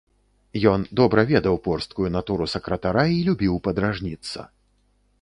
[0.71, 4.53] Ён добра ведаў порсткую натуру сакратара й любіў падражніцца.